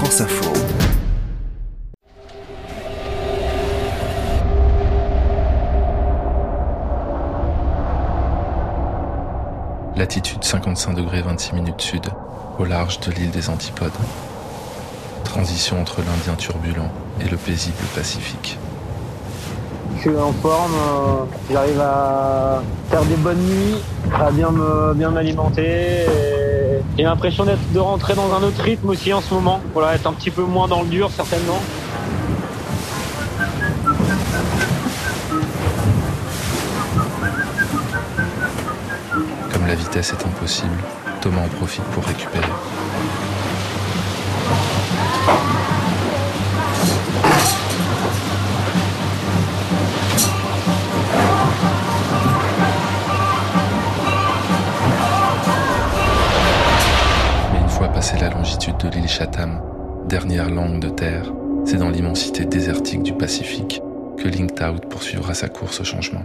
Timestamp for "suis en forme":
20.00-20.72